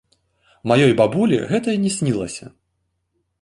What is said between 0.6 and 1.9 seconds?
Маёй бабулі гэта і